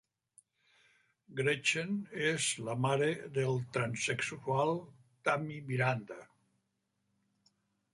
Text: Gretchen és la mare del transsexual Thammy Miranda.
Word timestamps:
Gretchen 1.39 1.91
és 2.31 2.47
la 2.69 2.77
mare 2.87 3.11
del 3.37 3.63
transsexual 3.79 4.77
Thammy 5.31 5.65
Miranda. 5.71 6.23